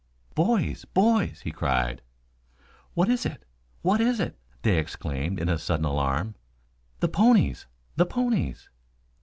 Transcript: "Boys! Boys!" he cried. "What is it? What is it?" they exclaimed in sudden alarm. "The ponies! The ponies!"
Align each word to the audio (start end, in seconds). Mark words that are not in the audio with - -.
"Boys! 0.33 0.83
Boys!" 0.83 1.41
he 1.41 1.51
cried. 1.51 2.01
"What 2.95 3.07
is 3.07 3.23
it? 3.23 3.45
What 3.83 4.01
is 4.01 4.19
it?" 4.19 4.35
they 4.63 4.79
exclaimed 4.79 5.39
in 5.39 5.55
sudden 5.59 5.85
alarm. 5.85 6.33
"The 7.01 7.07
ponies! 7.07 7.67
The 7.97 8.07
ponies!" 8.07 8.67